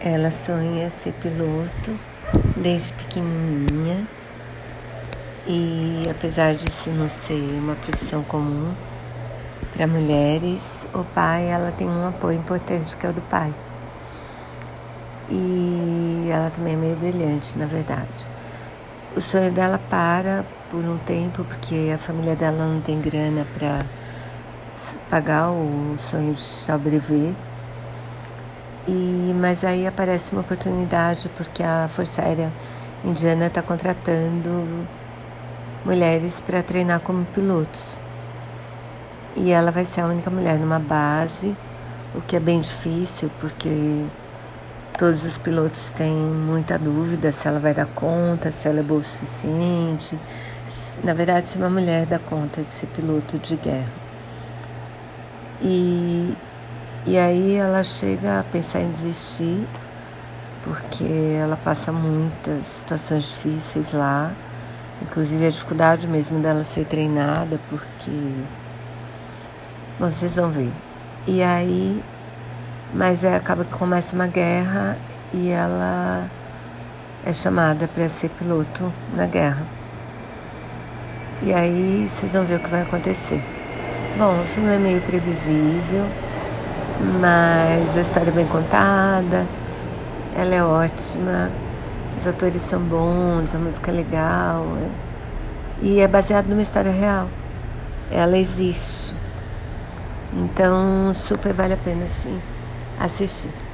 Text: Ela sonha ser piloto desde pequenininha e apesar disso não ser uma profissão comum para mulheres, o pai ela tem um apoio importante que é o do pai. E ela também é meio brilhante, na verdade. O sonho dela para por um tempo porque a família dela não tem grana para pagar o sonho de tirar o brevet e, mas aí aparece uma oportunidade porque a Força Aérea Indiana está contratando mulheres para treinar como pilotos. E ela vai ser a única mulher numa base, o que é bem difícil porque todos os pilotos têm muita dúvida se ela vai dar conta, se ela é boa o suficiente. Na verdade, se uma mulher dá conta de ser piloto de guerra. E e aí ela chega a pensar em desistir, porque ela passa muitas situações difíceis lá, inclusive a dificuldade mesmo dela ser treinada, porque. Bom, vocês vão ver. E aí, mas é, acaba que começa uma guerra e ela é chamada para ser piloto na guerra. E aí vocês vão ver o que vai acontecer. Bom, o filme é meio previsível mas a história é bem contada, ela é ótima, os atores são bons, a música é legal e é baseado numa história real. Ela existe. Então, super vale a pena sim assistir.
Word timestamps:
Ela 0.00 0.30
sonha 0.30 0.90
ser 0.90 1.12
piloto 1.14 1.98
desde 2.56 2.92
pequenininha 2.92 4.06
e 5.46 6.02
apesar 6.10 6.54
disso 6.54 6.90
não 6.90 7.08
ser 7.08 7.40
uma 7.58 7.74
profissão 7.76 8.22
comum 8.24 8.74
para 9.74 9.86
mulheres, 9.86 10.86
o 10.92 11.04
pai 11.04 11.46
ela 11.48 11.72
tem 11.72 11.88
um 11.88 12.08
apoio 12.08 12.38
importante 12.38 12.96
que 12.96 13.06
é 13.06 13.10
o 13.10 13.12
do 13.12 13.22
pai. 13.22 13.52
E 15.30 16.28
ela 16.30 16.50
também 16.50 16.74
é 16.74 16.76
meio 16.76 16.96
brilhante, 16.96 17.56
na 17.58 17.66
verdade. 17.66 18.30
O 19.16 19.20
sonho 19.20 19.50
dela 19.50 19.78
para 19.78 20.44
por 20.70 20.84
um 20.84 20.98
tempo 20.98 21.44
porque 21.44 21.92
a 21.94 21.98
família 21.98 22.36
dela 22.36 22.66
não 22.66 22.80
tem 22.80 23.00
grana 23.00 23.46
para 23.56 23.84
pagar 25.08 25.50
o 25.50 25.94
sonho 25.96 26.34
de 26.34 26.42
tirar 26.42 26.76
o 26.76 26.78
brevet 26.78 27.34
e, 28.86 29.34
mas 29.34 29.64
aí 29.64 29.86
aparece 29.86 30.32
uma 30.32 30.42
oportunidade 30.42 31.28
porque 31.36 31.62
a 31.62 31.88
Força 31.88 32.22
Aérea 32.22 32.52
Indiana 33.04 33.46
está 33.46 33.60
contratando 33.60 34.86
mulheres 35.84 36.40
para 36.40 36.62
treinar 36.62 37.00
como 37.00 37.24
pilotos. 37.24 37.98
E 39.34 39.50
ela 39.50 39.70
vai 39.70 39.84
ser 39.84 40.00
a 40.02 40.06
única 40.06 40.30
mulher 40.30 40.58
numa 40.58 40.78
base, 40.78 41.56
o 42.14 42.20
que 42.20 42.36
é 42.36 42.40
bem 42.40 42.60
difícil 42.60 43.30
porque 43.38 44.06
todos 44.96 45.24
os 45.24 45.36
pilotos 45.36 45.90
têm 45.90 46.14
muita 46.14 46.78
dúvida 46.78 47.30
se 47.32 47.46
ela 47.46 47.60
vai 47.60 47.74
dar 47.74 47.86
conta, 47.86 48.50
se 48.50 48.66
ela 48.68 48.80
é 48.80 48.82
boa 48.82 49.00
o 49.00 49.02
suficiente. 49.02 50.18
Na 51.04 51.12
verdade, 51.12 51.48
se 51.48 51.58
uma 51.58 51.68
mulher 51.68 52.06
dá 52.06 52.18
conta 52.18 52.62
de 52.62 52.70
ser 52.70 52.86
piloto 52.86 53.38
de 53.38 53.56
guerra. 53.56 54.06
E 55.60 56.05
e 57.06 57.16
aí 57.16 57.54
ela 57.54 57.84
chega 57.84 58.40
a 58.40 58.42
pensar 58.42 58.80
em 58.80 58.90
desistir, 58.90 59.64
porque 60.64 61.04
ela 61.40 61.56
passa 61.56 61.92
muitas 61.92 62.66
situações 62.66 63.28
difíceis 63.28 63.92
lá, 63.92 64.32
inclusive 65.00 65.46
a 65.46 65.50
dificuldade 65.50 66.08
mesmo 66.08 66.40
dela 66.40 66.64
ser 66.64 66.84
treinada, 66.84 67.60
porque. 67.70 68.10
Bom, 70.00 70.10
vocês 70.10 70.34
vão 70.34 70.50
ver. 70.50 70.72
E 71.28 71.44
aí, 71.44 72.02
mas 72.92 73.22
é, 73.22 73.36
acaba 73.36 73.64
que 73.64 73.70
começa 73.70 74.16
uma 74.16 74.26
guerra 74.26 74.98
e 75.32 75.48
ela 75.48 76.28
é 77.24 77.32
chamada 77.32 77.86
para 77.86 78.08
ser 78.08 78.30
piloto 78.30 78.92
na 79.14 79.26
guerra. 79.26 79.64
E 81.40 81.54
aí 81.54 82.08
vocês 82.08 82.32
vão 82.32 82.44
ver 82.44 82.56
o 82.56 82.60
que 82.60 82.68
vai 82.68 82.82
acontecer. 82.82 83.40
Bom, 84.18 84.42
o 84.42 84.46
filme 84.46 84.74
é 84.74 84.78
meio 84.78 85.02
previsível 85.02 86.04
mas 87.20 87.96
a 87.96 88.00
história 88.00 88.30
é 88.30 88.32
bem 88.32 88.46
contada, 88.46 89.46
ela 90.34 90.54
é 90.54 90.62
ótima, 90.62 91.50
os 92.16 92.26
atores 92.26 92.60
são 92.62 92.80
bons, 92.80 93.54
a 93.54 93.58
música 93.58 93.90
é 93.90 93.94
legal 93.94 94.66
e 95.82 96.00
é 96.00 96.08
baseado 96.08 96.46
numa 96.46 96.62
história 96.62 96.90
real. 96.90 97.28
Ela 98.10 98.38
existe. 98.38 99.14
Então, 100.32 101.12
super 101.14 101.52
vale 101.52 101.74
a 101.74 101.76
pena 101.76 102.06
sim 102.06 102.40
assistir. 102.98 103.65